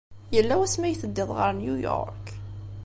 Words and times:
Yella 0.35 0.55
wasmi 0.59 0.85
ay 0.87 0.95
teddiḍ 1.01 1.29
ɣer 1.37 1.51
New 1.53 1.75
York? 1.89 2.25